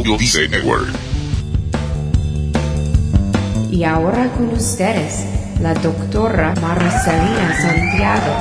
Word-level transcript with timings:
Audio 0.00 0.16
Dice 0.16 0.48
Network. 0.48 0.88
Y 3.70 3.84
ahora 3.84 4.32
con 4.32 4.48
ustedes, 4.48 5.26
la 5.60 5.74
doctora 5.74 6.54
Marcelina 6.62 7.54
Santiago 7.60 8.32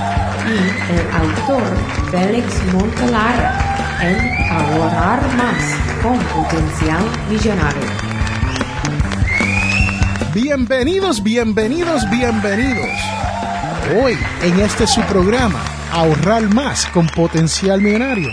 y 0.48 0.94
el 0.94 1.02
autor 1.12 1.64
Félix 2.12 2.46
Montelara 2.72 4.00
en 4.02 4.52
Ahorrar 4.54 5.22
Más 5.36 5.76
con 6.02 6.18
Potencial 6.34 7.04
Millonario. 7.30 7.82
Bienvenidos, 10.34 11.22
bienvenidos, 11.22 12.10
bienvenidos. 12.10 12.88
Hoy 14.02 14.18
en 14.44 14.62
este 14.62 14.88
su 14.88 15.02
programa, 15.02 15.62
Ahorrar 15.92 16.44
Más 16.54 16.86
con 16.86 17.06
Potencial 17.08 17.82
Millonario, 17.82 18.30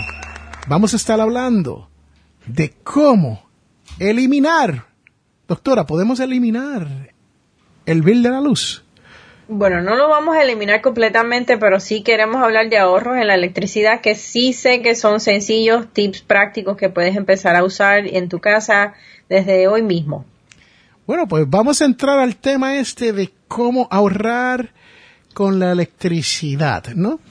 vamos 0.69 0.93
a 0.93 0.95
estar 0.95 1.19
hablando 1.19 1.89
de 2.47 2.73
cómo 2.83 3.43
eliminar. 3.99 4.85
Doctora, 5.47 5.85
¿podemos 5.85 6.19
eliminar 6.19 7.13
el 7.85 8.01
bill 8.01 8.23
de 8.23 8.29
la 8.29 8.41
luz? 8.41 8.83
Bueno, 9.49 9.81
no 9.81 9.95
lo 9.95 10.09
vamos 10.09 10.35
a 10.35 10.43
eliminar 10.43 10.81
completamente, 10.81 11.57
pero 11.57 11.79
sí 11.79 12.03
queremos 12.03 12.43
hablar 12.43 12.69
de 12.69 12.77
ahorros 12.77 13.15
en 13.17 13.27
la 13.27 13.35
electricidad, 13.35 14.01
que 14.01 14.13
sí 14.13 14.51
sé 14.51 14.81
que 14.81 14.93
son 14.93 15.21
sencillos, 15.21 15.87
tips 15.93 16.21
prácticos 16.21 16.75
que 16.75 16.89
puedes 16.89 17.15
empezar 17.15 17.55
a 17.55 17.63
usar 17.63 18.07
en 18.07 18.27
tu 18.27 18.39
casa 18.39 18.93
desde 19.29 19.69
hoy 19.69 19.83
mismo. 19.83 20.25
Bueno, 21.05 21.29
pues 21.29 21.49
vamos 21.49 21.81
a 21.81 21.85
entrar 21.85 22.19
al 22.19 22.35
tema 22.35 22.75
este 22.75 23.13
de 23.13 23.31
cómo 23.47 23.87
ahorrar 23.89 24.73
con 25.33 25.59
la 25.59 25.71
electricidad, 25.71 26.87
¿no? 26.95 27.21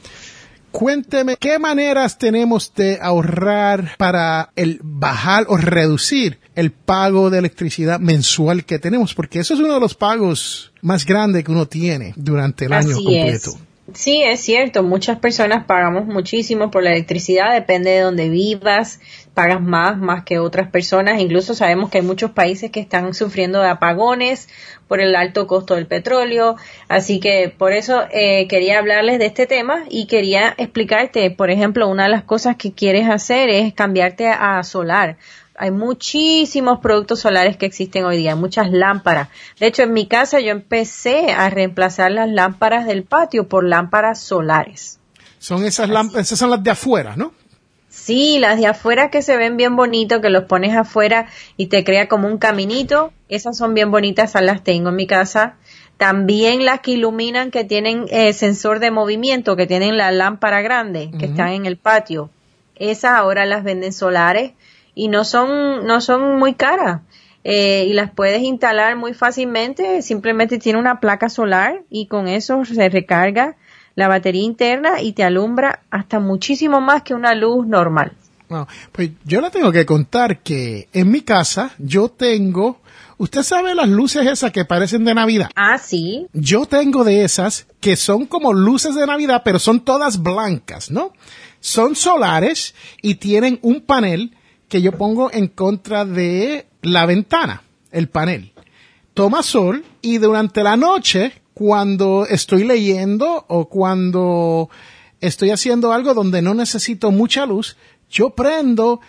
Cuénteme 0.78 1.38
qué 1.38 1.58
maneras 1.58 2.18
tenemos 2.18 2.70
de 2.74 2.98
ahorrar 3.00 3.96
para 3.96 4.50
el 4.56 4.78
bajar 4.82 5.46
o 5.48 5.56
reducir 5.56 6.38
el 6.54 6.70
pago 6.70 7.30
de 7.30 7.38
electricidad 7.38 7.98
mensual 7.98 8.66
que 8.66 8.78
tenemos, 8.78 9.14
porque 9.14 9.38
eso 9.38 9.54
es 9.54 9.60
uno 9.60 9.72
de 9.72 9.80
los 9.80 9.94
pagos 9.94 10.74
más 10.82 11.06
grandes 11.06 11.44
que 11.44 11.50
uno 11.50 11.66
tiene 11.66 12.12
durante 12.16 12.66
el 12.66 12.74
año 12.74 12.94
completo. 12.94 13.52
Sí, 13.94 14.22
es 14.22 14.40
cierto. 14.40 14.82
Muchas 14.82 15.18
personas 15.18 15.64
pagamos 15.64 16.04
muchísimo 16.04 16.70
por 16.70 16.82
la 16.82 16.90
electricidad, 16.90 17.54
depende 17.54 17.92
de 17.92 18.00
donde 18.00 18.28
vivas, 18.28 19.00
pagas 19.36 19.60
más, 19.60 19.98
más 19.98 20.24
que 20.24 20.38
otras 20.38 20.70
personas. 20.70 21.20
Incluso 21.20 21.54
sabemos 21.54 21.90
que 21.90 21.98
hay 21.98 22.04
muchos 22.04 22.30
países 22.30 22.70
que 22.70 22.80
están 22.80 23.12
sufriendo 23.12 23.60
de 23.60 23.68
apagones 23.68 24.48
por 24.88 25.02
el 25.02 25.14
alto 25.14 25.46
costo 25.46 25.74
del 25.74 25.86
petróleo. 25.86 26.56
Así 26.88 27.20
que 27.20 27.54
por 27.56 27.74
eso 27.74 28.04
eh, 28.10 28.48
quería 28.48 28.78
hablarles 28.78 29.18
de 29.18 29.26
este 29.26 29.46
tema 29.46 29.84
y 29.90 30.06
quería 30.06 30.54
explicarte, 30.56 31.30
por 31.30 31.50
ejemplo, 31.50 31.86
una 31.86 32.04
de 32.04 32.08
las 32.08 32.24
cosas 32.24 32.56
que 32.56 32.72
quieres 32.72 33.10
hacer 33.10 33.50
es 33.50 33.74
cambiarte 33.74 34.28
a 34.28 34.62
solar 34.62 35.18
hay 35.58 35.70
muchísimos 35.70 36.80
productos 36.80 37.20
solares 37.20 37.56
que 37.56 37.64
existen 37.64 38.04
hoy 38.04 38.18
día, 38.18 38.36
muchas 38.36 38.70
lámparas. 38.70 39.28
De 39.58 39.66
hecho, 39.66 39.84
en 39.84 39.94
mi 39.94 40.06
casa 40.06 40.38
yo 40.40 40.50
empecé 40.50 41.32
a 41.32 41.48
reemplazar 41.48 42.10
las 42.10 42.28
lámparas 42.28 42.84
del 42.84 43.04
patio 43.04 43.48
por 43.48 43.64
lámparas 43.64 44.20
solares. 44.20 44.98
Son 45.38 45.64
esas 45.64 45.88
lámparas, 45.88 46.26
esas 46.26 46.38
son 46.38 46.50
las 46.50 46.62
de 46.62 46.70
afuera, 46.70 47.16
¿no? 47.16 47.32
Sí, 47.96 48.38
las 48.38 48.58
de 48.58 48.66
afuera 48.66 49.10
que 49.10 49.22
se 49.22 49.38
ven 49.38 49.56
bien 49.56 49.74
bonitos, 49.74 50.20
que 50.20 50.28
los 50.28 50.44
pones 50.44 50.76
afuera 50.76 51.28
y 51.56 51.68
te 51.68 51.82
crea 51.82 52.08
como 52.08 52.28
un 52.28 52.36
caminito, 52.36 53.10
esas 53.30 53.56
son 53.56 53.72
bien 53.72 53.90
bonitas, 53.90 54.30
esas 54.30 54.42
las 54.42 54.62
tengo 54.62 54.90
en 54.90 54.96
mi 54.96 55.06
casa. 55.06 55.56
También 55.96 56.66
las 56.66 56.80
que 56.80 56.90
iluminan, 56.92 57.50
que 57.50 57.64
tienen 57.64 58.04
eh, 58.10 58.34
sensor 58.34 58.80
de 58.80 58.90
movimiento, 58.90 59.56
que 59.56 59.66
tienen 59.66 59.96
la 59.96 60.12
lámpara 60.12 60.60
grande, 60.60 61.10
que 61.18 61.24
están 61.24 61.48
en 61.48 61.64
el 61.64 61.78
patio. 61.78 62.28
Esas 62.76 63.12
ahora 63.12 63.46
las 63.46 63.64
venden 63.64 63.94
solares 63.94 64.52
y 64.94 65.08
no 65.08 65.24
son, 65.24 65.86
no 65.86 66.02
son 66.02 66.38
muy 66.38 66.52
caras. 66.52 67.00
Eh, 67.44 67.86
y 67.88 67.94
las 67.94 68.10
puedes 68.10 68.42
instalar 68.42 68.94
muy 68.96 69.14
fácilmente, 69.14 70.02
simplemente 70.02 70.58
tiene 70.58 70.78
una 70.78 71.00
placa 71.00 71.30
solar 71.30 71.82
y 71.88 72.08
con 72.08 72.28
eso 72.28 72.62
se 72.66 72.90
recarga 72.90 73.56
la 73.96 74.08
batería 74.08 74.44
interna 74.44 75.00
y 75.02 75.12
te 75.12 75.24
alumbra 75.24 75.80
hasta 75.90 76.20
muchísimo 76.20 76.80
más 76.80 77.02
que 77.02 77.14
una 77.14 77.34
luz 77.34 77.66
normal. 77.66 78.12
pues 78.92 79.10
yo 79.24 79.40
le 79.40 79.50
tengo 79.50 79.72
que 79.72 79.84
contar 79.84 80.42
que 80.42 80.88
en 80.92 81.10
mi 81.10 81.22
casa 81.22 81.72
yo 81.78 82.08
tengo, 82.08 82.80
usted 83.18 83.42
sabe 83.42 83.74
las 83.74 83.88
luces 83.88 84.26
esas 84.26 84.52
que 84.52 84.64
parecen 84.64 85.04
de 85.04 85.14
Navidad. 85.14 85.50
Ah, 85.56 85.78
sí. 85.78 86.28
Yo 86.32 86.66
tengo 86.66 87.02
de 87.02 87.24
esas 87.24 87.66
que 87.80 87.96
son 87.96 88.26
como 88.26 88.52
luces 88.52 88.94
de 88.94 89.06
Navidad, 89.06 89.42
pero 89.44 89.58
son 89.58 89.80
todas 89.80 90.22
blancas, 90.22 90.90
¿no? 90.90 91.12
Son 91.60 91.96
solares 91.96 92.74
y 93.02 93.16
tienen 93.16 93.58
un 93.62 93.80
panel 93.80 94.36
que 94.68 94.82
yo 94.82 94.92
pongo 94.92 95.32
en 95.32 95.48
contra 95.48 96.04
de 96.04 96.66
la 96.82 97.06
ventana, 97.06 97.62
el 97.90 98.08
panel. 98.08 98.52
Toma 99.14 99.42
sol 99.42 99.84
y 100.02 100.18
durante 100.18 100.62
la 100.62 100.76
noche, 100.76 101.32
cuando 101.56 102.26
estoy 102.28 102.64
leyendo 102.64 103.46
o 103.48 103.66
cuando 103.70 104.68
estoy 105.22 105.52
haciendo 105.52 105.90
algo 105.90 106.12
donde 106.12 106.42
no 106.42 106.52
necesito 106.52 107.10
mucha 107.12 107.46
luz, 107.46 107.78
yo 108.10 108.34
prendo 108.34 109.00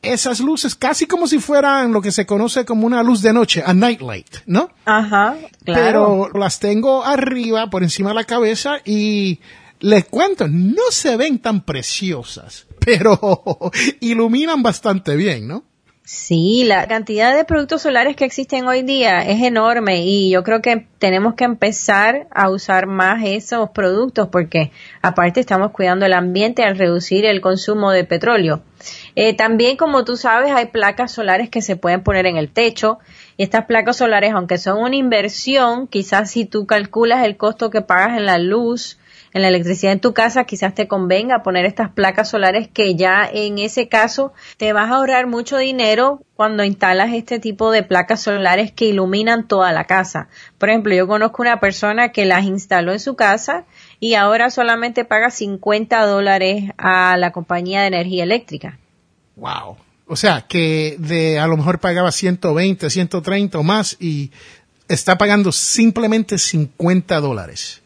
esas 0.00 0.40
luces 0.40 0.74
casi 0.74 1.04
como 1.04 1.26
si 1.26 1.38
fueran 1.38 1.92
lo 1.92 2.00
que 2.00 2.10
se 2.10 2.24
conoce 2.24 2.64
como 2.64 2.86
una 2.86 3.02
luz 3.02 3.20
de 3.20 3.34
noche, 3.34 3.62
a 3.66 3.74
nightlight, 3.74 4.36
¿no? 4.46 4.70
Ajá, 4.86 5.36
claro. 5.66 6.30
Pero 6.30 6.38
las 6.38 6.60
tengo 6.60 7.04
arriba, 7.04 7.68
por 7.68 7.82
encima 7.82 8.08
de 8.08 8.14
la 8.14 8.24
cabeza 8.24 8.78
y 8.86 9.40
les 9.80 10.06
cuento, 10.06 10.48
no 10.48 10.90
se 10.90 11.18
ven 11.18 11.40
tan 11.40 11.60
preciosas, 11.60 12.68
pero 12.78 13.70
iluminan 14.00 14.62
bastante 14.62 15.14
bien, 15.14 15.46
¿no? 15.46 15.64
Sí, 16.04 16.64
la 16.64 16.88
cantidad 16.88 17.32
de 17.32 17.44
productos 17.44 17.82
solares 17.82 18.16
que 18.16 18.24
existen 18.24 18.66
hoy 18.66 18.82
día 18.82 19.20
es 19.20 19.40
enorme 19.40 20.02
y 20.04 20.30
yo 20.30 20.42
creo 20.42 20.60
que 20.60 20.88
tenemos 20.98 21.34
que 21.34 21.44
empezar 21.44 22.26
a 22.32 22.50
usar 22.50 22.86
más 22.86 23.22
esos 23.24 23.70
productos 23.70 24.26
porque 24.26 24.72
aparte 25.00 25.38
estamos 25.38 25.70
cuidando 25.70 26.04
el 26.04 26.12
ambiente 26.12 26.64
al 26.64 26.76
reducir 26.76 27.24
el 27.24 27.40
consumo 27.40 27.92
de 27.92 28.02
petróleo. 28.02 28.62
Eh, 29.14 29.34
también, 29.34 29.76
como 29.76 30.04
tú 30.04 30.16
sabes, 30.16 30.50
hay 30.50 30.66
placas 30.66 31.12
solares 31.12 31.48
que 31.48 31.62
se 31.62 31.76
pueden 31.76 32.02
poner 32.02 32.26
en 32.26 32.36
el 32.36 32.50
techo 32.50 32.98
estas 33.38 33.66
placas 33.66 33.98
solares, 33.98 34.32
aunque 34.32 34.58
son 34.58 34.78
una 34.78 34.96
inversión, 34.96 35.86
quizás 35.86 36.32
si 36.32 36.46
tú 36.46 36.66
calculas 36.66 37.24
el 37.24 37.36
costo 37.36 37.70
que 37.70 37.80
pagas 37.80 38.18
en 38.18 38.26
la 38.26 38.38
luz, 38.38 38.98
en 39.34 39.42
la 39.42 39.48
electricidad 39.48 39.92
en 39.92 40.00
tu 40.00 40.12
casa, 40.12 40.44
quizás 40.44 40.74
te 40.74 40.88
convenga 40.88 41.42
poner 41.42 41.64
estas 41.64 41.90
placas 41.90 42.30
solares 42.30 42.68
que 42.68 42.94
ya 42.94 43.28
en 43.32 43.58
ese 43.58 43.88
caso 43.88 44.32
te 44.58 44.72
vas 44.72 44.90
a 44.90 44.96
ahorrar 44.96 45.26
mucho 45.26 45.56
dinero 45.56 46.22
cuando 46.36 46.64
instalas 46.64 47.12
este 47.12 47.38
tipo 47.38 47.70
de 47.70 47.82
placas 47.82 48.22
solares 48.22 48.72
que 48.72 48.86
iluminan 48.86 49.48
toda 49.48 49.72
la 49.72 49.84
casa. 49.84 50.28
Por 50.58 50.68
ejemplo, 50.68 50.94
yo 50.94 51.06
conozco 51.06 51.42
una 51.42 51.60
persona 51.60 52.10
que 52.10 52.24
las 52.24 52.44
instaló 52.44 52.92
en 52.92 53.00
su 53.00 53.16
casa 53.16 53.64
y 54.00 54.14
ahora 54.14 54.50
solamente 54.50 55.04
paga 55.04 55.30
50 55.30 56.04
dólares 56.06 56.70
a 56.76 57.16
la 57.16 57.32
compañía 57.32 57.82
de 57.82 57.86
energía 57.88 58.24
eléctrica. 58.24 58.78
Wow. 59.36 59.76
O 60.06 60.16
sea, 60.16 60.42
que 60.42 60.96
de 60.98 61.38
a 61.38 61.46
lo 61.46 61.56
mejor 61.56 61.78
pagaba 61.78 62.12
120, 62.12 62.90
130 62.90 63.58
o 63.58 63.62
más 63.62 63.96
y 63.98 64.30
está 64.88 65.16
pagando 65.16 65.52
simplemente 65.52 66.38
50 66.38 67.20
dólares. 67.20 67.81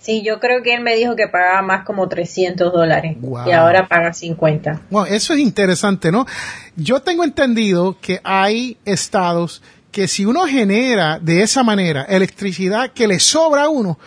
Sí, 0.00 0.22
yo 0.24 0.40
creo 0.40 0.62
que 0.62 0.74
él 0.74 0.80
me 0.80 0.96
dijo 0.96 1.14
que 1.14 1.28
pagaba 1.28 1.60
más 1.60 1.84
como 1.84 2.08
300 2.08 2.72
dólares 2.72 3.18
y 3.46 3.50
ahora 3.50 3.86
paga 3.86 4.14
50. 4.14 4.80
Bueno, 4.88 5.06
eso 5.14 5.34
es 5.34 5.40
interesante, 5.40 6.10
¿no? 6.10 6.26
Yo 6.74 7.00
tengo 7.00 7.22
entendido 7.22 7.98
que 8.00 8.20
hay 8.24 8.78
estados 8.86 9.62
que 9.92 10.08
si 10.08 10.24
uno 10.24 10.46
genera 10.46 11.18
de 11.18 11.42
esa 11.42 11.62
manera 11.62 12.04
electricidad 12.04 12.92
que 12.92 13.06
le 13.06 13.20
sobra 13.20 13.64
a 13.64 13.68
uno, 13.68 13.98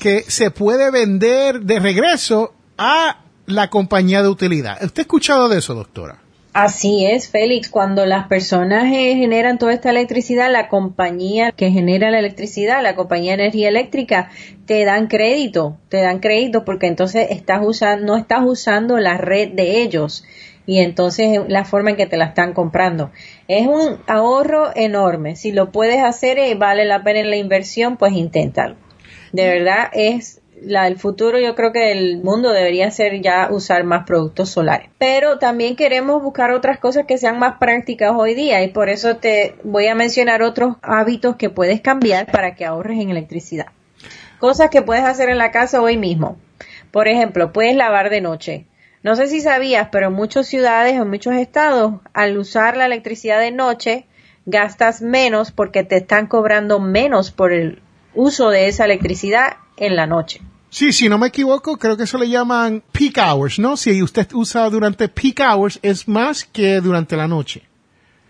que 0.00 0.22
se 0.22 0.50
puede 0.50 0.90
vender 0.90 1.60
de 1.60 1.78
regreso 1.78 2.54
a 2.76 3.18
la 3.46 3.68
compañía 3.68 4.22
de 4.22 4.28
utilidad. 4.28 4.82
¿Usted 4.82 5.00
ha 5.00 5.02
escuchado 5.02 5.48
de 5.48 5.58
eso, 5.58 5.74
doctora? 5.74 6.18
Así 6.52 7.06
es, 7.06 7.30
Félix. 7.30 7.68
Cuando 7.68 8.06
las 8.06 8.26
personas 8.26 8.86
eh, 8.86 9.14
generan 9.14 9.58
toda 9.58 9.72
esta 9.72 9.90
electricidad, 9.90 10.50
la 10.50 10.68
compañía 10.68 11.52
que 11.52 11.70
genera 11.70 12.10
la 12.10 12.18
electricidad, 12.18 12.82
la 12.82 12.96
compañía 12.96 13.36
de 13.36 13.44
energía 13.44 13.68
eléctrica, 13.68 14.30
te 14.66 14.84
dan 14.84 15.06
crédito, 15.06 15.78
te 15.88 16.02
dan 16.02 16.18
crédito 16.18 16.64
porque 16.64 16.88
entonces 16.88 17.28
estás 17.30 17.60
usando, 17.62 18.04
no 18.04 18.16
estás 18.16 18.40
usando 18.44 18.98
la 18.98 19.16
red 19.16 19.50
de 19.52 19.80
ellos 19.80 20.24
y 20.66 20.80
entonces 20.80 21.38
la 21.46 21.64
forma 21.64 21.90
en 21.90 21.96
que 21.96 22.06
te 22.06 22.16
la 22.16 22.26
están 22.26 22.52
comprando. 22.52 23.12
Es 23.46 23.68
un 23.68 23.98
ahorro 24.08 24.72
enorme. 24.74 25.36
Si 25.36 25.52
lo 25.52 25.70
puedes 25.70 26.02
hacer 26.02 26.38
y 26.38 26.54
vale 26.54 26.84
la 26.84 27.04
pena 27.04 27.20
en 27.20 27.30
la 27.30 27.36
inversión, 27.36 27.96
pues 27.96 28.12
inténtalo. 28.14 28.74
De 29.32 29.48
verdad 29.48 29.88
es 29.92 30.39
la, 30.62 30.86
el 30.86 30.98
futuro 30.98 31.38
yo 31.38 31.54
creo 31.54 31.72
que 31.72 31.92
el 31.92 32.22
mundo 32.22 32.52
debería 32.52 32.90
ser 32.90 33.20
ya 33.20 33.48
usar 33.50 33.84
más 33.84 34.04
productos 34.04 34.50
solares. 34.50 34.88
Pero 34.98 35.38
también 35.38 35.76
queremos 35.76 36.22
buscar 36.22 36.50
otras 36.52 36.78
cosas 36.78 37.06
que 37.06 37.18
sean 37.18 37.38
más 37.38 37.58
prácticas 37.58 38.12
hoy 38.16 38.34
día 38.34 38.62
y 38.62 38.68
por 38.68 38.88
eso 38.88 39.16
te 39.16 39.54
voy 39.62 39.86
a 39.86 39.94
mencionar 39.94 40.42
otros 40.42 40.76
hábitos 40.82 41.36
que 41.36 41.50
puedes 41.50 41.80
cambiar 41.80 42.30
para 42.30 42.54
que 42.54 42.64
ahorres 42.64 43.00
en 43.00 43.10
electricidad. 43.10 43.66
Cosas 44.38 44.70
que 44.70 44.82
puedes 44.82 45.04
hacer 45.04 45.28
en 45.28 45.38
la 45.38 45.50
casa 45.50 45.82
hoy 45.82 45.96
mismo. 45.96 46.36
Por 46.90 47.08
ejemplo, 47.08 47.52
puedes 47.52 47.76
lavar 47.76 48.10
de 48.10 48.20
noche. 48.20 48.66
No 49.02 49.16
sé 49.16 49.28
si 49.28 49.40
sabías, 49.40 49.88
pero 49.90 50.08
en 50.08 50.12
muchas 50.12 50.46
ciudades 50.46 50.98
o 50.98 51.02
en 51.02 51.10
muchos 51.10 51.34
estados, 51.34 51.94
al 52.12 52.36
usar 52.36 52.76
la 52.76 52.86
electricidad 52.86 53.40
de 53.40 53.50
noche, 53.50 54.06
gastas 54.46 55.00
menos 55.00 55.52
porque 55.52 55.84
te 55.84 55.96
están 55.96 56.26
cobrando 56.26 56.80
menos 56.80 57.30
por 57.30 57.52
el 57.52 57.82
uso 58.14 58.50
de 58.50 58.68
esa 58.68 58.84
electricidad 58.84 59.56
en 59.76 59.96
la 59.96 60.06
noche. 60.06 60.40
Sí, 60.70 60.92
si 60.92 61.08
no 61.08 61.18
me 61.18 61.26
equivoco, 61.26 61.76
creo 61.76 61.96
que 61.96 62.04
eso 62.04 62.16
le 62.16 62.28
llaman 62.28 62.82
peak 62.92 63.18
hours, 63.18 63.58
¿no? 63.58 63.76
Si 63.76 64.00
usted 64.02 64.32
usa 64.32 64.70
durante 64.70 65.08
peak 65.08 65.40
hours 65.40 65.80
es 65.82 66.06
más 66.06 66.44
que 66.44 66.80
durante 66.80 67.16
la 67.16 67.26
noche. 67.26 67.62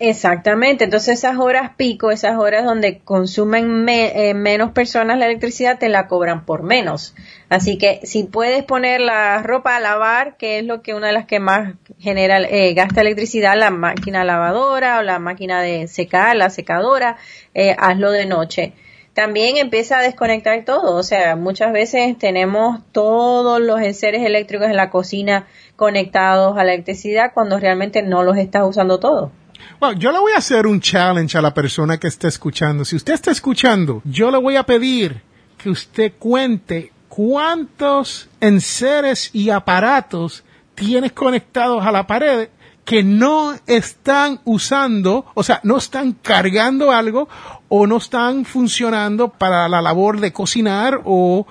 Exactamente, 0.03 0.85
entonces 0.85 1.19
esas 1.19 1.37
horas 1.37 1.73
pico, 1.77 2.11
esas 2.11 2.39
horas 2.39 2.65
donde 2.65 3.01
consumen 3.01 3.87
eh, 3.87 4.33
menos 4.33 4.71
personas 4.73 5.19
la 5.19 5.27
electricidad, 5.27 5.79
te 5.79 5.91
la 5.91 6.09
cobran 6.09 6.47
por 6.47 6.63
menos. 6.63 7.15
Así 7.51 7.77
que 7.77 8.01
si 8.05 8.25
puedes 8.25 8.65
poner 8.65 9.03
la 9.03 9.43
ropa 9.43 9.77
a 9.77 9.81
lavar, 9.81 10.39
que 10.39 10.59
es 10.59 10.65
lo 10.65 10.81
que 10.81 10.95
una 10.95 11.09
de 11.09 11.13
las 11.13 11.27
que 11.27 11.39
más 11.39 11.75
genera, 11.99 12.41
eh, 12.41 12.73
gasta 12.73 13.03
electricidad, 13.03 13.59
la 13.59 13.71
máquina 13.71 14.25
lavadora 14.25 15.01
o 15.01 15.03
la 15.03 15.19
máquina 15.19 15.61
de 15.61 15.87
secar, 15.87 16.35
la 16.35 16.49
secadora, 16.49 17.19
eh, 17.53 17.77
hazlo 17.79 18.11
de 18.11 18.25
noche. 18.25 18.73
También 19.21 19.59
empieza 19.59 19.99
a 19.99 20.03
desconectar 20.03 20.65
todo, 20.65 20.97
o 20.97 21.03
sea, 21.03 21.37
muchas 21.37 21.75
veces 21.75 22.17
tenemos 22.17 22.81
todos 22.91 23.61
los 23.61 23.79
enseres 23.83 24.25
eléctricos 24.25 24.67
en 24.69 24.77
la 24.77 24.89
cocina 24.89 25.47
conectados 25.77 26.57
a 26.57 26.65
la 26.65 26.73
electricidad 26.73 27.33
cuando 27.35 27.61
realmente 27.61 28.01
no 28.01 28.23
los 28.23 28.39
estás 28.39 28.67
usando 28.67 28.99
todos. 28.99 29.31
Bueno, 29.79 29.99
yo 29.99 30.11
le 30.11 30.21
voy 30.21 30.33
a 30.33 30.39
hacer 30.39 30.67
un 30.67 30.81
challenge 30.81 31.37
a 31.37 31.43
la 31.43 31.53
persona 31.53 32.01
que 32.01 32.09
esté 32.09 32.29
escuchando. 32.29 32.83
Si 32.83 32.97
usted 32.97 33.13
está 33.13 33.31
escuchando, 33.31 34.01
yo 34.07 34.31
le 34.31 34.39
voy 34.39 34.57
a 34.57 34.63
pedir 34.63 35.21
que 35.59 35.69
usted 35.69 36.15
cuente 36.19 36.91
cuántos 37.11 38.31
enseres 38.41 39.29
y 39.35 39.51
aparatos 39.51 40.45
tienes 40.75 41.13
conectados 41.13 41.85
a 41.85 41.93
la 41.93 42.07
pared 42.07 42.49
que 42.91 43.05
no 43.05 43.55
están 43.69 44.41
usando, 44.45 45.25
o 45.35 45.45
sea, 45.45 45.61
no 45.63 45.77
están 45.77 46.11
cargando 46.11 46.91
algo 46.91 47.29
o 47.69 47.87
no 47.87 47.99
están 47.99 48.45
funcionando 48.45 49.29
para 49.29 49.69
la 49.69 49.81
labor 49.81 50.19
de 50.19 50.33
cocinar 50.33 51.01
o, 51.05 51.47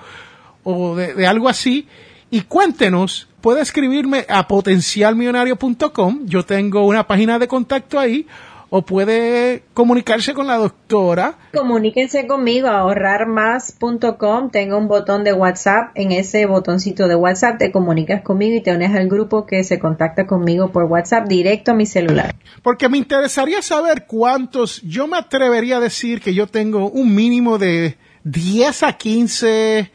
o 0.64 0.94
de, 0.96 1.14
de 1.14 1.26
algo 1.26 1.48
así. 1.48 1.88
Y 2.30 2.42
cuéntenos 2.42 3.26
puede 3.40 3.62
escribirme 3.62 4.26
a 4.28 4.46
potencialmillonario.com. 4.46 6.26
Yo 6.26 6.44
tengo 6.44 6.86
una 6.86 7.06
página 7.06 7.38
de 7.38 7.48
contacto 7.48 7.98
ahí. 7.98 8.26
O 8.72 8.82
puede 8.82 9.64
comunicarse 9.74 10.32
con 10.32 10.46
la 10.46 10.56
doctora. 10.56 11.36
Comuníquense 11.52 12.28
conmigo 12.28 12.68
a 12.68 12.78
ahorrarmás.com. 12.78 14.50
Tengo 14.50 14.78
un 14.78 14.86
botón 14.86 15.24
de 15.24 15.32
WhatsApp. 15.32 15.90
En 15.96 16.12
ese 16.12 16.46
botoncito 16.46 17.08
de 17.08 17.16
WhatsApp 17.16 17.58
te 17.58 17.72
comunicas 17.72 18.22
conmigo 18.22 18.56
y 18.56 18.62
te 18.62 18.72
unes 18.72 18.94
al 18.94 19.08
grupo 19.08 19.44
que 19.44 19.64
se 19.64 19.80
contacta 19.80 20.28
conmigo 20.28 20.70
por 20.70 20.84
WhatsApp 20.84 21.26
directo 21.26 21.72
a 21.72 21.74
mi 21.74 21.84
celular. 21.84 22.34
Porque 22.62 22.88
me 22.88 22.96
interesaría 22.96 23.60
saber 23.60 24.06
cuántos. 24.06 24.80
Yo 24.82 25.08
me 25.08 25.18
atrevería 25.18 25.78
a 25.78 25.80
decir 25.80 26.20
que 26.20 26.32
yo 26.32 26.46
tengo 26.46 26.88
un 26.90 27.12
mínimo 27.12 27.58
de 27.58 27.98
10 28.22 28.84
a 28.84 28.92
15 28.92 29.90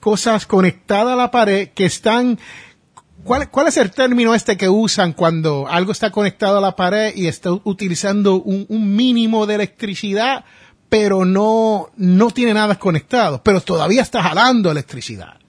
cosas 0.00 0.46
conectadas 0.46 1.14
a 1.14 1.16
la 1.16 1.30
pared 1.30 1.68
que 1.68 1.84
están 1.86 2.38
¿Cuál, 3.24 3.50
¿Cuál, 3.50 3.68
es 3.68 3.76
el 3.76 3.90
término 3.90 4.34
este 4.34 4.56
que 4.56 4.68
usan 4.68 5.12
cuando 5.12 5.66
algo 5.68 5.92
está 5.92 6.10
conectado 6.10 6.58
a 6.58 6.60
la 6.60 6.76
pared 6.76 7.12
y 7.14 7.26
está 7.26 7.52
utilizando 7.52 8.40
un, 8.40 8.66
un, 8.68 8.96
mínimo 8.96 9.46
de 9.46 9.56
electricidad, 9.56 10.44
pero 10.88 11.24
no, 11.24 11.90
no 11.96 12.30
tiene 12.30 12.54
nada 12.54 12.76
conectado, 12.76 13.42
pero 13.42 13.60
todavía 13.60 14.02
está 14.02 14.22
jalando 14.22 14.70
electricidad? 14.70 15.40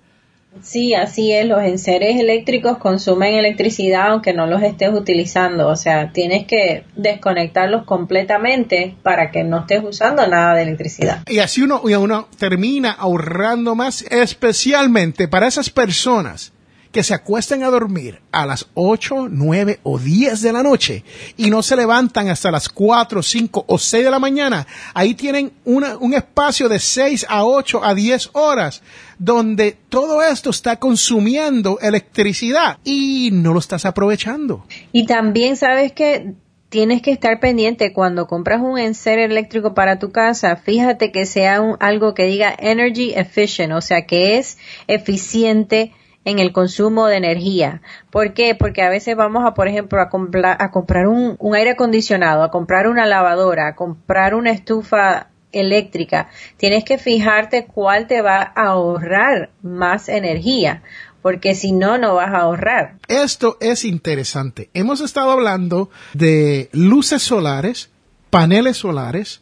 Sí, 0.61 0.93
así 0.93 1.31
es. 1.31 1.45
Los 1.45 1.63
enseres 1.63 2.19
eléctricos 2.19 2.77
consumen 2.77 3.35
electricidad 3.35 4.11
aunque 4.11 4.33
no 4.33 4.47
los 4.47 4.61
estés 4.61 4.93
utilizando. 4.93 5.69
O 5.69 5.75
sea, 5.75 6.11
tienes 6.11 6.45
que 6.45 6.83
desconectarlos 6.95 7.85
completamente 7.85 8.95
para 9.01 9.31
que 9.31 9.43
no 9.43 9.61
estés 9.61 9.81
usando 9.83 10.27
nada 10.27 10.55
de 10.55 10.63
electricidad. 10.63 11.23
Y 11.27 11.39
así 11.39 11.61
uno, 11.61 11.81
uno 11.81 12.27
termina 12.37 12.91
ahorrando 12.91 13.75
más, 13.75 14.03
especialmente 14.09 15.29
para 15.29 15.47
esas 15.47 15.69
personas 15.69 16.51
que 16.91 17.03
se 17.03 17.13
acuesten 17.13 17.63
a 17.63 17.69
dormir 17.69 18.21
a 18.31 18.45
las 18.45 18.67
8, 18.73 19.27
9 19.29 19.79
o 19.83 19.97
10 19.97 20.41
de 20.41 20.53
la 20.53 20.63
noche 20.63 21.03
y 21.37 21.49
no 21.49 21.63
se 21.63 21.75
levantan 21.75 22.29
hasta 22.29 22.51
las 22.51 22.69
4, 22.69 23.23
5 23.23 23.65
o 23.67 23.77
6 23.77 24.03
de 24.03 24.11
la 24.11 24.19
mañana, 24.19 24.67
ahí 24.93 25.13
tienen 25.13 25.51
una, 25.65 25.97
un 25.97 26.13
espacio 26.13 26.67
de 26.67 26.79
6 26.79 27.25
a 27.29 27.45
8 27.45 27.83
a 27.83 27.93
10 27.93 28.29
horas 28.33 28.81
donde 29.17 29.77
todo 29.89 30.23
esto 30.23 30.49
está 30.49 30.77
consumiendo 30.77 31.79
electricidad 31.79 32.77
y 32.83 33.29
no 33.31 33.53
lo 33.53 33.59
estás 33.59 33.85
aprovechando. 33.85 34.65
Y 34.91 35.05
también 35.05 35.57
sabes 35.57 35.91
que 35.91 36.33
tienes 36.69 37.01
que 37.01 37.11
estar 37.11 37.39
pendiente 37.39 37.91
cuando 37.91 38.27
compras 38.27 38.61
un 38.61 38.79
enser 38.79 39.19
eléctrico 39.19 39.73
para 39.73 39.99
tu 39.99 40.11
casa, 40.11 40.55
fíjate 40.55 41.11
que 41.11 41.25
sea 41.25 41.59
un, 41.59 41.75
algo 41.81 42.13
que 42.13 42.23
diga 42.23 42.55
energy 42.57 43.13
efficient, 43.13 43.73
o 43.73 43.81
sea, 43.81 44.05
que 44.05 44.37
es 44.37 44.57
eficiente 44.87 45.91
en 46.25 46.39
el 46.39 46.51
consumo 46.51 47.07
de 47.07 47.17
energía. 47.17 47.81
¿Por 48.09 48.33
qué? 48.33 48.55
Porque 48.55 48.81
a 48.81 48.89
veces 48.89 49.15
vamos 49.15 49.43
a, 49.45 49.53
por 49.53 49.67
ejemplo, 49.67 49.99
a, 49.99 50.57
a 50.59 50.71
comprar 50.71 51.07
un, 51.07 51.35
un, 51.39 51.55
aire 51.55 51.71
acondicionado, 51.71 52.43
a 52.43 52.51
comprar 52.51 52.87
una 52.87 53.05
lavadora, 53.05 53.67
a 53.67 53.75
comprar 53.75 54.35
una 54.35 54.51
estufa 54.51 55.27
eléctrica. 55.51 56.29
Tienes 56.57 56.83
que 56.83 56.97
fijarte 56.97 57.65
cuál 57.65 58.07
te 58.07 58.21
va 58.21 58.53
a 58.55 58.67
ahorrar 58.67 59.49
más 59.61 60.09
energía, 60.09 60.83
porque 61.21 61.55
si 61.55 61.71
no, 61.71 61.97
no 61.97 62.15
vas 62.15 62.33
a 62.33 62.41
ahorrar. 62.41 62.97
Esto 63.07 63.57
es 63.59 63.85
interesante. 63.85 64.69
Hemos 64.73 65.01
estado 65.01 65.31
hablando 65.31 65.89
de 66.13 66.69
luces 66.71 67.21
solares, 67.21 67.89
paneles 68.29 68.77
solares, 68.77 69.41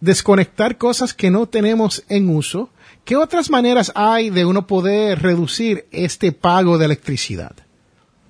desconectar 0.00 0.78
cosas 0.78 1.14
que 1.14 1.30
no 1.30 1.46
tenemos 1.46 2.04
en 2.08 2.28
uso, 2.34 2.70
¿Qué 3.08 3.16
otras 3.16 3.48
maneras 3.48 3.90
hay 3.94 4.28
de 4.28 4.44
uno 4.44 4.66
poder 4.66 5.22
reducir 5.22 5.86
este 5.92 6.30
pago 6.30 6.76
de 6.76 6.84
electricidad? 6.84 7.52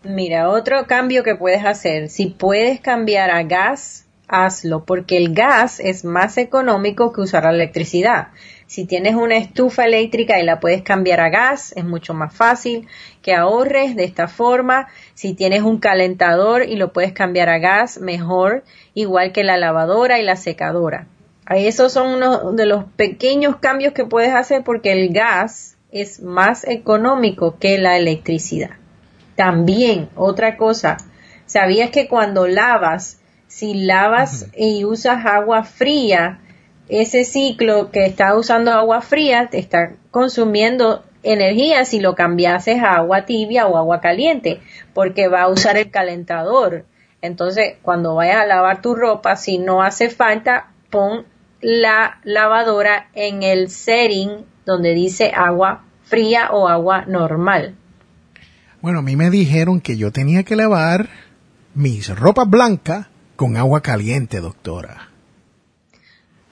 Mira, 0.05 0.51
otro 0.51 0.87
cambio 0.87 1.25
que 1.25 1.35
puedes 1.35 1.65
hacer, 1.65 2.09
si 2.09 2.27
puedes 2.27 2.79
cambiar 2.79 3.33
a 3.33 3.43
gas, 3.43 4.07
hazlo, 4.29 4.85
porque 4.85 5.17
el 5.17 5.35
gas 5.35 5.81
es 5.81 6.05
más 6.05 6.39
económico 6.39 7.13
que 7.13 7.23
usar 7.23 7.43
la 7.43 7.51
electricidad. 7.51 8.29
Si 8.69 8.85
tienes 8.85 9.17
una 9.17 9.37
estufa 9.37 9.85
eléctrica 9.85 10.39
y 10.39 10.45
la 10.45 10.61
puedes 10.61 10.83
cambiar 10.83 11.19
a 11.23 11.29
gas, 11.29 11.73
es 11.75 11.85
mucho 11.85 12.15
más 12.15 12.33
fácil 12.33 12.87
que 13.21 13.35
ahorres 13.35 13.97
de 13.97 14.05
esta 14.05 14.29
forma. 14.29 14.87
Si 15.15 15.35
tienes 15.35 15.63
un 15.63 15.79
calentador 15.79 16.63
y 16.63 16.77
lo 16.77 16.93
puedes 16.93 17.13
cambiar 17.13 17.49
a 17.49 17.59
gas, 17.59 17.99
mejor, 17.99 18.63
igual 18.95 19.33
que 19.33 19.43
la 19.43 19.57
lavadora 19.57 20.21
y 20.21 20.23
la 20.23 20.37
secadora. 20.37 21.09
Esos 21.57 21.93
son 21.93 22.09
uno 22.09 22.53
de 22.53 22.67
los 22.67 22.85
pequeños 22.85 23.57
cambios 23.57 23.95
que 23.95 24.05
puedes 24.05 24.35
hacer 24.35 24.63
porque 24.65 24.93
el 24.93 25.13
gas 25.13 25.77
es 25.91 26.21
más 26.21 26.65
económico 26.69 27.59
que 27.59 27.79
la 27.79 27.97
electricidad. 27.97 28.71
También, 29.35 30.11
otra 30.15 30.59
cosa, 30.59 30.99
¿sabías 31.47 31.91
que 31.91 32.07
cuando 32.07 32.47
lavas, 32.47 33.21
si 33.47 33.73
lavas 33.73 34.49
y 34.55 34.85
usas 34.85 35.25
agua 35.25 35.65
fría, 35.65 36.41
ese 36.89 37.25
ciclo 37.25 37.91
que 37.91 38.05
está 38.05 38.35
usando 38.37 38.73
agua 38.73 39.01
fría 39.01 39.49
te 39.51 39.59
está 39.59 39.93
consumiendo 40.11 41.05
energía 41.23 41.85
si 41.85 42.01
lo 42.01 42.15
cambiases 42.15 42.83
a 42.83 42.97
agua 42.97 43.25
tibia 43.25 43.67
o 43.67 43.77
agua 43.77 44.01
caliente, 44.01 44.61
porque 44.93 45.29
va 45.29 45.43
a 45.43 45.49
usar 45.49 45.79
el 45.79 45.91
calentador. 45.91 46.85
Entonces, 47.23 47.77
cuando 47.83 48.15
vayas 48.15 48.37
a 48.37 48.47
lavar 48.47 48.83
tu 48.83 48.95
ropa, 48.95 49.37
si 49.37 49.59
no 49.59 49.83
hace 49.83 50.11
falta, 50.11 50.73
pon 50.91 51.25
la 51.61 52.21
lavadora 52.25 53.09
en 53.15 53.43
el 53.43 53.71
setting 53.71 54.45
donde 54.65 54.95
dice 54.95 55.33
agua 55.35 55.85
fría 56.03 56.51
o 56.53 56.69
agua 56.69 57.05
normal. 57.07 57.75
Bueno, 58.81 59.01
a 59.01 59.03
mí 59.03 59.17
me 59.17 59.31
dijeron 59.31 59.81
que 59.81 59.97
yo 59.97 60.13
tenía 60.13 60.45
que 60.45 60.57
lavar 60.57 61.09
mis 61.75 62.09
ropas 62.17 62.49
blancas 62.49 63.07
con 63.37 63.57
agua 63.57 63.83
caliente, 63.83 64.41
doctora. 64.41 65.09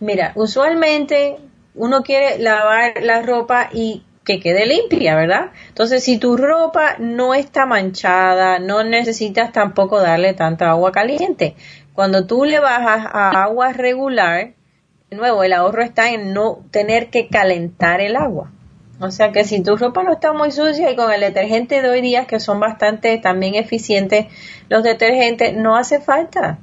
Mira, 0.01 0.33
usualmente 0.35 1.37
uno 1.75 2.03
quiere 2.03 2.39
lavar 2.39 3.03
la 3.03 3.23
ropa 3.23 3.71
y 3.73 4.03
que 4.25 4.41
quede 4.41 4.67
limpia, 4.67 5.15
¿verdad? 5.15 5.53
Entonces, 5.69 6.03
si 6.03 6.19
tu 6.19 6.37
ropa 6.37 6.97
no 6.99 7.33
está 7.33 7.65
manchada, 7.65 8.59
no 8.59 8.83
necesitas 8.83 9.53
tampoco 9.53 10.01
darle 10.01 10.35
tanta 10.35 10.71
agua 10.71 10.91
caliente. 10.91 11.55
Cuando 11.93 12.27
tú 12.27 12.45
le 12.45 12.59
bajas 12.59 13.07
a 13.11 13.45
agua 13.45 13.73
regular, 13.73 14.56
de 15.11 15.17
nuevo, 15.17 15.45
el 15.45 15.53
ahorro 15.53 15.83
está 15.83 16.11
en 16.11 16.33
no 16.33 16.65
tener 16.71 17.11
que 17.11 17.29
calentar 17.29 18.01
el 18.01 18.17
agua. 18.17 18.51
O 18.99 19.11
sea 19.11 19.31
que 19.31 19.45
si 19.45 19.63
tu 19.63 19.77
ropa 19.77 20.03
no 20.03 20.13
está 20.13 20.33
muy 20.33 20.51
sucia 20.51 20.91
y 20.91 20.97
con 20.97 21.13
el 21.13 21.21
detergente 21.21 21.83
de 21.83 21.89
hoy 21.89 22.01
día, 22.01 22.27
que 22.27 22.41
son 22.41 22.59
bastante 22.61 23.19
también 23.19 23.55
eficientes, 23.55 24.27
los 24.69 24.83
detergentes, 24.83 25.55
no 25.55 25.77
hace 25.77 26.01
falta. 26.01 26.59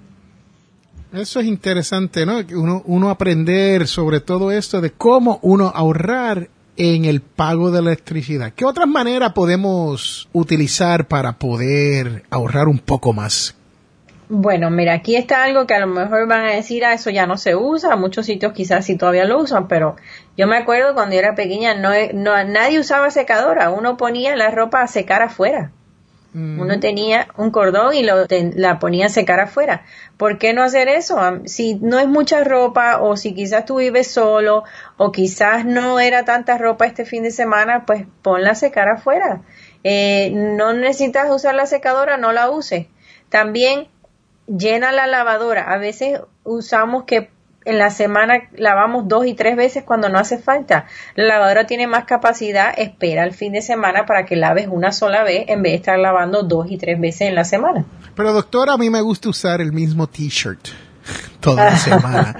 Eso 1.13 1.39
es 1.39 1.45
interesante, 1.45 2.25
¿no? 2.25 2.39
Uno, 2.55 2.81
uno 2.85 3.09
aprender 3.11 3.87
sobre 3.87 4.19
todo 4.19 4.51
esto 4.51 4.81
de 4.81 4.91
cómo 4.91 5.39
uno 5.43 5.71
ahorrar 5.73 6.49
en 6.75 7.05
el 7.05 7.21
pago 7.21 7.69
de 7.69 7.79
electricidad. 7.79 8.51
¿Qué 8.53 8.65
otras 8.65 8.87
maneras 8.87 9.33
podemos 9.33 10.27
utilizar 10.33 11.07
para 11.07 11.37
poder 11.37 12.23
ahorrar 12.31 12.67
un 12.67 12.79
poco 12.79 13.13
más? 13.13 13.55
Bueno, 14.29 14.69
mira, 14.69 14.93
aquí 14.93 15.15
está 15.15 15.43
algo 15.43 15.67
que 15.67 15.73
a 15.73 15.79
lo 15.79 15.87
mejor 15.87 16.27
van 16.27 16.45
a 16.45 16.51
decir, 16.51 16.85
ah, 16.85 16.93
eso 16.93 17.09
ya 17.09 17.27
no 17.27 17.37
se 17.37 17.55
usa, 17.55 17.95
muchos 17.95 18.25
sitios 18.25 18.53
quizás 18.53 18.85
sí 18.85 18.97
todavía 18.97 19.25
lo 19.25 19.39
usan, 19.39 19.67
pero 19.67 19.95
yo 20.37 20.47
me 20.47 20.57
acuerdo 20.57 20.93
cuando 20.93 21.13
yo 21.15 21.19
era 21.19 21.35
pequeña, 21.35 21.75
no, 21.75 21.89
no 22.13 22.43
nadie 22.43 22.79
usaba 22.79 23.11
secadora, 23.11 23.69
uno 23.69 23.97
ponía 23.97 24.35
la 24.35 24.49
ropa 24.49 24.81
a 24.81 24.87
secar 24.87 25.21
afuera. 25.21 25.71
Uno 26.35 26.79
tenía 26.79 27.27
un 27.37 27.51
cordón 27.51 27.93
y 27.93 28.01
lo 28.01 28.25
la 28.55 28.79
ponía 28.79 29.05
a 29.05 29.09
secar 29.09 29.39
afuera. 29.39 29.85
¿Por 30.17 30.39
qué 30.39 30.53
no 30.53 30.63
hacer 30.63 30.87
eso? 30.87 31.19
Si 31.45 31.75
no 31.75 31.99
es 31.99 32.07
mucha 32.07 32.43
ropa 32.43 33.01
o 33.01 33.17
si 33.17 33.35
quizás 33.35 33.65
tú 33.65 33.75
vives 33.75 34.07
solo 34.07 34.63
o 34.97 35.11
quizás 35.11 35.63
no 35.63 35.99
era 35.99 36.25
tanta 36.25 36.57
ropa 36.57 36.87
este 36.87 37.05
fin 37.05 37.21
de 37.21 37.29
semana, 37.29 37.85
pues 37.85 38.07
ponla 38.23 38.51
a 38.51 38.55
secar 38.55 38.89
afuera. 38.89 39.43
Eh, 39.83 40.31
no 40.33 40.73
necesitas 40.73 41.29
usar 41.29 41.53
la 41.53 41.67
secadora, 41.67 42.17
no 42.17 42.31
la 42.31 42.49
uses. 42.49 42.87
También 43.29 43.89
llena 44.47 44.91
la 44.91 45.07
lavadora. 45.07 45.71
A 45.71 45.77
veces 45.77 46.21
usamos 46.43 47.03
que 47.03 47.29
en 47.65 47.79
la 47.79 47.89
semana 47.89 48.49
lavamos 48.55 49.07
dos 49.07 49.25
y 49.25 49.33
tres 49.33 49.55
veces 49.55 49.83
cuando 49.83 50.09
no 50.09 50.19
hace 50.19 50.37
falta. 50.37 50.85
La 51.15 51.25
lavadora 51.25 51.65
tiene 51.65 51.87
más 51.87 52.05
capacidad, 52.05 52.73
espera 52.77 53.23
el 53.23 53.33
fin 53.33 53.53
de 53.53 53.61
semana 53.61 54.05
para 54.05 54.25
que 54.25 54.35
laves 54.35 54.67
una 54.69 54.91
sola 54.91 55.23
vez 55.23 55.45
en 55.47 55.61
vez 55.61 55.71
de 55.71 55.77
estar 55.77 55.99
lavando 55.99 56.43
dos 56.43 56.69
y 56.69 56.77
tres 56.77 56.99
veces 56.99 57.29
en 57.29 57.35
la 57.35 57.45
semana. 57.45 57.85
Pero 58.15 58.33
doctora, 58.33 58.73
a 58.73 58.77
mí 58.77 58.89
me 58.89 59.01
gusta 59.01 59.29
usar 59.29 59.61
el 59.61 59.71
mismo 59.71 60.07
t-shirt 60.07 60.67
toda 61.39 61.65
la 61.65 61.77
semana 61.77 62.35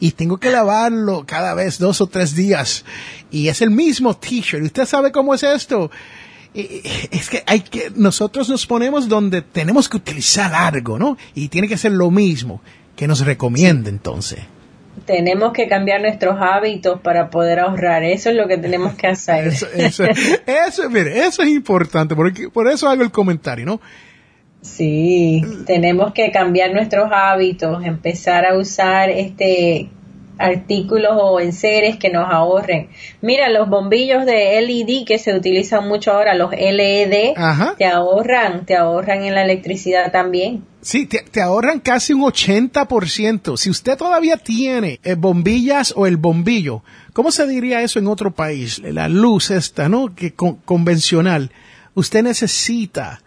y 0.00 0.12
tengo 0.12 0.38
que 0.38 0.50
lavarlo 0.50 1.24
cada 1.26 1.54
vez 1.54 1.78
dos 1.78 2.00
o 2.00 2.06
tres 2.06 2.34
días 2.34 2.84
y 3.30 3.48
es 3.48 3.62
el 3.62 3.70
mismo 3.70 4.14
t-shirt. 4.14 4.64
¿Usted 4.64 4.86
sabe 4.86 5.12
cómo 5.12 5.34
es 5.34 5.42
esto? 5.42 5.90
Es 6.54 7.28
que 7.28 7.42
hay 7.46 7.60
que 7.60 7.90
nosotros 7.96 8.48
nos 8.48 8.66
ponemos 8.66 9.08
donde 9.08 9.42
tenemos 9.42 9.88
que 9.88 9.96
utilizar 9.96 10.54
algo, 10.54 10.98
¿no? 10.98 11.18
Y 11.34 11.48
tiene 11.48 11.66
que 11.66 11.76
ser 11.76 11.92
lo 11.92 12.10
mismo 12.10 12.60
que 12.96 13.08
nos 13.08 13.20
recomienda 13.20 13.90
entonces 13.90 14.40
tenemos 15.06 15.52
que 15.52 15.68
cambiar 15.68 16.00
nuestros 16.00 16.36
hábitos 16.40 17.00
para 17.00 17.30
poder 17.30 17.60
ahorrar. 17.60 18.04
Eso 18.04 18.30
es 18.30 18.36
lo 18.36 18.46
que 18.46 18.58
tenemos 18.58 18.94
que 18.94 19.08
hacer. 19.08 19.48
Eso, 19.48 19.66
eso, 19.74 20.04
eso, 20.04 20.90
mire, 20.90 21.26
eso 21.26 21.42
es 21.42 21.48
importante, 21.48 22.14
porque 22.14 22.48
por 22.48 22.68
eso 22.68 22.88
hago 22.88 23.02
el 23.02 23.10
comentario, 23.10 23.66
¿no? 23.66 23.80
Sí, 24.62 25.42
tenemos 25.66 26.14
que 26.14 26.30
cambiar 26.30 26.72
nuestros 26.72 27.10
hábitos, 27.12 27.84
empezar 27.84 28.46
a 28.46 28.56
usar 28.56 29.10
este 29.10 29.90
artículos 30.38 31.12
o 31.14 31.40
enseres 31.40 31.96
que 31.96 32.10
nos 32.10 32.26
ahorren. 32.30 32.88
Mira, 33.20 33.48
los 33.48 33.68
bombillos 33.68 34.26
de 34.26 34.60
LED 34.60 35.06
que 35.06 35.18
se 35.18 35.34
utilizan 35.34 35.88
mucho 35.88 36.12
ahora, 36.12 36.34
los 36.34 36.50
LED, 36.50 37.34
te 37.78 37.86
ahorran, 37.86 38.66
te 38.66 38.76
ahorran 38.76 39.24
en 39.24 39.34
la 39.34 39.44
electricidad 39.44 40.10
también. 40.10 40.64
Sí, 40.84 41.06
te, 41.06 41.40
ahorran 41.40 41.80
casi 41.80 42.12
un 42.12 42.22
80%. 42.22 43.56
Si 43.56 43.70
usted 43.70 43.96
todavía 43.96 44.36
tiene 44.36 45.00
eh, 45.02 45.14
bombillas 45.14 45.94
o 45.96 46.06
el 46.06 46.18
bombillo, 46.18 46.82
¿cómo 47.14 47.32
se 47.32 47.46
diría 47.46 47.80
eso 47.80 47.98
en 47.98 48.06
otro 48.06 48.32
país? 48.32 48.80
La 48.80 49.08
luz 49.08 49.50
esta, 49.50 49.88
¿no? 49.88 50.14
Que 50.14 50.34
convencional. 50.34 51.52
Usted 51.94 52.22
necesita, 52.22 53.22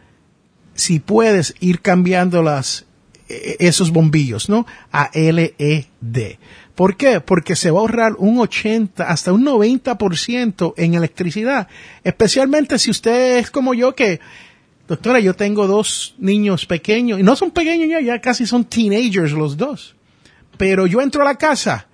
si 0.76 1.00
puedes, 1.00 1.56
ir 1.60 1.82
cambiando 1.82 2.44
las, 2.44 2.86
eh, 3.28 3.56
esos 3.60 3.92
bombillos, 3.92 4.50
¿no? 4.50 4.68
A 4.92 5.10
LED. 5.16 6.36
¿Por 6.78 6.96
qué? 6.96 7.22
Porque 7.22 7.56
se 7.56 7.72
va 7.72 7.80
a 7.80 7.82
ahorrar 7.82 8.14
un 8.20 8.40
80 8.40 9.04
hasta 9.04 9.34
un 9.34 9.44
90% 9.44 10.76
en 10.78 10.94
electricidad. 10.94 11.68
Especialmente 12.04 12.78
si 12.78 12.92
usted 12.92 13.40
es 13.40 13.50
como 13.50 13.74
yo 13.74 13.96
que, 13.96 14.20
doctora, 14.88 15.20
yo 15.20 15.34
tengo 15.34 15.66
dos 15.66 16.14
niños 16.20 16.68
pequeños, 16.68 17.20
y 17.20 17.24
no 17.24 17.36
son 17.36 17.50
pequeños 17.50 17.90
ya, 17.90 18.00
ya 18.00 18.22
casi 18.22 18.46
son 18.46 18.64
teenagers 18.64 19.32
los 19.32 19.58
dos. 19.58 19.96
Pero 20.56 20.86
yo 20.86 21.02
entro 21.02 21.24
a 21.24 21.26
la 21.26 21.34
casa 21.34 21.88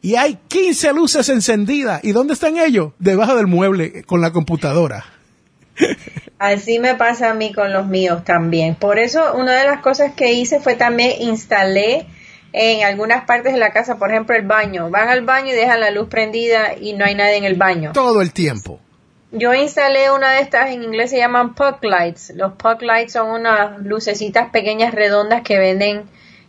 y 0.00 0.14
hay 0.14 0.38
15 0.46 0.92
luces 0.92 1.28
encendidas. 1.30 2.04
¿Y 2.04 2.12
dónde 2.12 2.34
están 2.34 2.58
ellos? 2.58 2.92
Debajo 3.00 3.34
del 3.34 3.48
mueble 3.48 4.04
con 4.04 4.20
la 4.20 4.30
computadora. 4.30 5.04
Así 6.38 6.78
me 6.78 6.94
pasa 6.94 7.30
a 7.30 7.34
mí 7.34 7.52
con 7.52 7.72
los 7.72 7.88
míos 7.88 8.22
también. 8.22 8.76
Por 8.76 9.00
eso 9.00 9.34
una 9.34 9.56
de 9.56 9.64
las 9.64 9.80
cosas 9.80 10.12
que 10.14 10.34
hice 10.34 10.60
fue 10.60 10.76
también 10.76 11.22
instalé 11.22 12.06
en 12.52 12.84
algunas 12.84 13.24
partes 13.24 13.52
de 13.52 13.58
la 13.58 13.72
casa, 13.72 13.98
por 13.98 14.10
ejemplo 14.10 14.34
el 14.34 14.46
baño. 14.46 14.90
Van 14.90 15.08
al 15.08 15.24
baño 15.24 15.48
y 15.48 15.56
dejan 15.56 15.80
la 15.80 15.90
luz 15.90 16.08
prendida 16.08 16.74
y 16.78 16.94
no 16.94 17.04
hay 17.04 17.14
nadie 17.14 17.36
en 17.36 17.44
el 17.44 17.54
baño. 17.54 17.92
Todo 17.92 18.22
el 18.22 18.32
tiempo. 18.32 18.80
Yo 19.30 19.52
instalé 19.52 20.10
una 20.10 20.32
de 20.32 20.40
estas, 20.40 20.70
en 20.70 20.82
inglés 20.82 21.10
se 21.10 21.18
llaman 21.18 21.54
puck 21.54 21.84
lights. 21.84 22.32
Los 22.34 22.54
puck 22.54 22.80
lights 22.80 23.12
son 23.12 23.28
unas 23.28 23.78
lucecitas 23.80 24.50
pequeñas 24.50 24.94
redondas 24.94 25.42
que 25.42 25.58
venden 25.58 26.04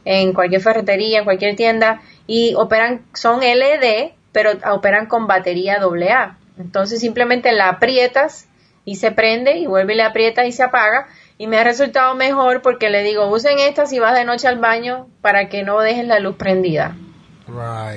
en 0.06 0.34
cualquier 0.34 0.62
ferretería, 0.62 1.20
en 1.20 1.26
cualquier 1.26 1.58
tienda 1.58 2.02
y 2.26 2.54
operan, 2.56 3.02
son 3.14 3.42
LED, 3.42 4.12
pero 4.32 4.52
operan 4.72 5.08
con 5.08 5.28
batería 5.28 5.82
AA. 5.82 6.38
Entonces 6.58 7.02
simplemente 7.02 7.52
la 7.52 7.68
aprietas 7.68 8.48
y 8.86 8.96
se 8.96 9.12
prende 9.12 9.58
y 9.58 9.68
vuelve 9.68 9.94
y 9.94 9.98
le 9.98 10.04
aprietas 10.04 10.48
y 10.48 10.54
se 10.54 10.64
apaga 10.64 11.08
y 11.40 11.48
me 11.48 11.58
ha 11.58 11.64
resultado 11.64 12.14
mejor 12.16 12.62
porque 12.62 12.90
le 12.90 13.02
digo, 13.02 13.34
usen 13.34 13.60
esta 13.60 13.86
si 13.86 13.98
vas 13.98 14.14
de 14.14 14.26
noche 14.26 14.48
al 14.48 14.60
baño 14.60 15.08
para 15.22 15.48
que 15.48 15.64
no 15.64 15.80
dejen 15.80 16.10
la 16.10 16.20
luz 16.20 16.36
prendida. 16.36 16.98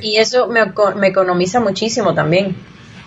Y 0.00 0.16
eso 0.16 0.46
me, 0.46 0.72
me 0.96 1.08
economiza 1.08 1.58
muchísimo 1.58 2.14
también. 2.14 2.56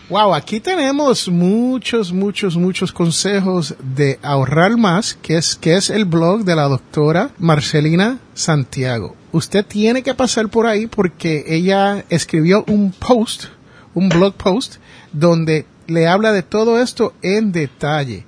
Wow, 0.09 0.35
aquí 0.35 0.59
tenemos 0.59 1.29
muchos, 1.29 2.11
muchos, 2.11 2.57
muchos 2.57 2.91
consejos 2.91 3.75
de 3.79 4.19
ahorrar 4.21 4.75
más, 4.77 5.15
que 5.15 5.37
es, 5.37 5.55
que 5.55 5.75
es 5.75 5.89
el 5.89 6.03
blog 6.03 6.43
de 6.43 6.55
la 6.55 6.67
doctora 6.67 7.31
Marcelina 7.39 8.19
Santiago. 8.33 9.15
Usted 9.31 9.65
tiene 9.65 10.03
que 10.03 10.13
pasar 10.13 10.49
por 10.49 10.67
ahí 10.67 10.85
porque 10.85 11.45
ella 11.47 12.03
escribió 12.09 12.65
un 12.67 12.91
post, 12.91 13.45
un 13.93 14.09
blog 14.09 14.33
post, 14.33 14.75
donde 15.13 15.65
le 15.87 16.07
habla 16.07 16.33
de 16.33 16.43
todo 16.43 16.79
esto 16.79 17.13
en 17.21 17.53
detalle. 17.53 18.25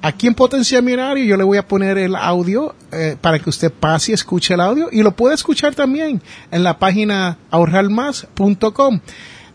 Aquí 0.00 0.28
en 0.28 0.34
Potencia 0.34 0.80
Mirario 0.80 1.24
yo 1.24 1.36
le 1.36 1.42
voy 1.42 1.58
a 1.58 1.66
poner 1.66 1.98
el 1.98 2.14
audio 2.14 2.74
eh, 2.92 3.16
para 3.20 3.40
que 3.40 3.50
usted 3.50 3.72
pase 3.72 4.12
y 4.12 4.14
escuche 4.14 4.54
el 4.54 4.60
audio 4.60 4.88
y 4.92 5.02
lo 5.02 5.12
puede 5.12 5.34
escuchar 5.34 5.74
también 5.74 6.22
en 6.52 6.62
la 6.62 6.78
página 6.78 7.38
ahorrarmás.com. 7.50 9.00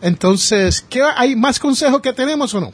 Entonces, 0.02 0.86
¿qué, 0.90 1.02
¿hay 1.16 1.38
más 1.38 1.60
consejos 1.60 2.02
que 2.02 2.12
tenemos 2.12 2.54
o 2.54 2.60
no? 2.60 2.74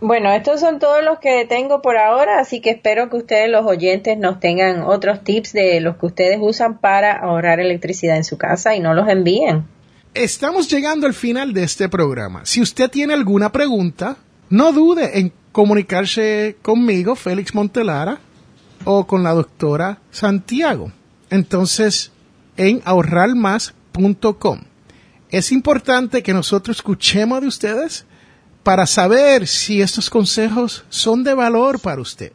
Bueno, 0.00 0.32
estos 0.32 0.60
son 0.60 0.78
todos 0.78 1.02
los 1.04 1.18
que 1.18 1.46
tengo 1.48 1.82
por 1.82 1.96
ahora, 1.96 2.40
así 2.40 2.60
que 2.60 2.70
espero 2.70 3.08
que 3.08 3.16
ustedes, 3.16 3.50
los 3.50 3.64
oyentes, 3.66 4.18
nos 4.18 4.40
tengan 4.40 4.82
otros 4.82 5.22
tips 5.22 5.52
de 5.52 5.80
los 5.80 5.96
que 5.96 6.06
ustedes 6.06 6.38
usan 6.40 6.78
para 6.78 7.12
ahorrar 7.12 7.60
electricidad 7.60 8.16
en 8.16 8.24
su 8.24 8.38
casa 8.38 8.74
y 8.74 8.80
no 8.80 8.94
los 8.94 9.08
envíen. 9.08 9.64
Estamos 10.14 10.68
llegando 10.68 11.06
al 11.06 11.14
final 11.14 11.52
de 11.54 11.64
este 11.64 11.88
programa. 11.88 12.44
Si 12.44 12.60
usted 12.60 12.90
tiene 12.90 13.14
alguna 13.14 13.50
pregunta, 13.50 14.16
no 14.52 14.70
dude 14.70 15.18
en 15.18 15.32
comunicarse 15.50 16.58
conmigo, 16.60 17.16
Félix 17.16 17.54
Montelara, 17.54 18.20
o 18.84 19.06
con 19.06 19.22
la 19.22 19.32
doctora 19.32 20.02
Santiago. 20.10 20.92
Entonces, 21.30 22.12
en 22.58 22.82
ahorrarmás.com. 22.84 24.60
Es 25.30 25.52
importante 25.52 26.22
que 26.22 26.34
nosotros 26.34 26.76
escuchemos 26.76 27.40
de 27.40 27.46
ustedes 27.46 28.04
para 28.62 28.84
saber 28.86 29.46
si 29.46 29.80
estos 29.80 30.10
consejos 30.10 30.84
son 30.90 31.24
de 31.24 31.32
valor 31.32 31.80
para 31.80 32.02
usted. 32.02 32.32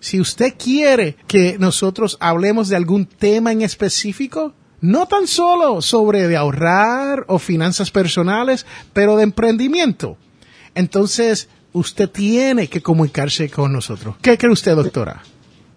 Si 0.00 0.20
usted 0.20 0.54
quiere 0.58 1.16
que 1.28 1.58
nosotros 1.60 2.16
hablemos 2.18 2.70
de 2.70 2.76
algún 2.76 3.06
tema 3.06 3.52
en 3.52 3.62
específico, 3.62 4.52
no 4.80 5.06
tan 5.06 5.28
solo 5.28 5.80
sobre 5.80 6.26
de 6.26 6.36
ahorrar 6.36 7.24
o 7.28 7.38
finanzas 7.38 7.92
personales, 7.92 8.66
pero 8.92 9.16
de 9.16 9.22
emprendimiento. 9.22 10.18
Entonces, 10.74 11.48
usted 11.72 12.08
tiene 12.08 12.68
que 12.68 12.80
comunicarse 12.80 13.48
con 13.48 13.72
nosotros. 13.72 14.16
¿Qué 14.22 14.36
cree 14.38 14.52
usted, 14.52 14.74
doctora? 14.74 15.22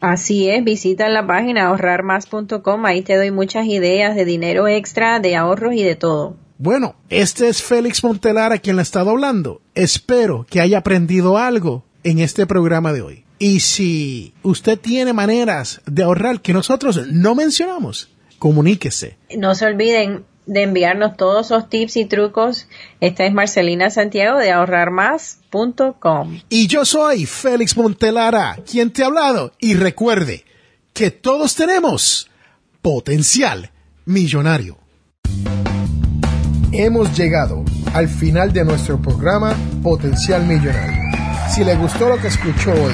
Así 0.01 0.49
es, 0.49 0.63
visita 0.63 1.09
la 1.09 1.25
página 1.25 1.67
ahorrarmás.com, 1.67 2.85
ahí 2.85 3.01
te 3.01 3.15
doy 3.15 3.31
muchas 3.31 3.65
ideas 3.65 4.15
de 4.15 4.25
dinero 4.25 4.67
extra, 4.67 5.19
de 5.19 5.35
ahorros 5.35 5.73
y 5.73 5.83
de 5.83 5.95
todo. 5.95 6.35
Bueno, 6.57 6.95
este 7.09 7.47
es 7.47 7.61
Félix 7.63 8.03
Montelar 8.03 8.53
a 8.53 8.59
quien 8.59 8.75
le 8.75 8.81
he 8.81 8.83
estado 8.83 9.09
hablando. 9.09 9.61
Espero 9.73 10.45
que 10.49 10.61
haya 10.61 10.77
aprendido 10.77 11.37
algo 11.37 11.83
en 12.03 12.19
este 12.19 12.45
programa 12.45 12.93
de 12.93 13.01
hoy. 13.01 13.25
Y 13.39 13.59
si 13.59 14.33
usted 14.43 14.79
tiene 14.79 15.11
maneras 15.11 15.81
de 15.85 16.03
ahorrar 16.03 16.41
que 16.41 16.53
nosotros 16.53 17.07
no 17.07 17.35
mencionamos, 17.35 18.09
comuníquese. 18.39 19.17
No 19.37 19.55
se 19.55 19.65
olviden, 19.65 20.23
de 20.45 20.63
enviarnos 20.63 21.17
todos 21.17 21.47
esos 21.47 21.69
tips 21.69 21.97
y 21.97 22.05
trucos. 22.05 22.67
Esta 22.99 23.25
es 23.25 23.33
Marcelina 23.33 23.89
Santiago 23.89 24.37
de 24.37 24.51
ahorrarmás.com. 24.51 26.39
Y 26.49 26.67
yo 26.67 26.85
soy 26.85 27.25
Félix 27.25 27.75
Montelara, 27.77 28.57
quien 28.69 28.91
te 28.91 29.03
ha 29.03 29.07
hablado. 29.07 29.53
Y 29.59 29.73
recuerde 29.75 30.45
que 30.93 31.11
todos 31.11 31.55
tenemos 31.55 32.29
potencial 32.81 33.71
millonario. 34.05 34.77
Hemos 36.71 37.17
llegado 37.17 37.63
al 37.93 38.09
final 38.09 38.51
de 38.51 38.65
nuestro 38.65 39.01
programa 39.01 39.55
Potencial 39.81 40.45
Millonario. 40.45 41.03
Si 41.49 41.63
le 41.63 41.75
gustó 41.75 42.09
lo 42.09 42.17
que 42.19 42.27
escuchó 42.27 42.73
hoy, 42.73 42.93